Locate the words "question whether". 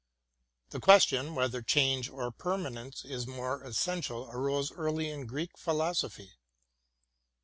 0.79-1.61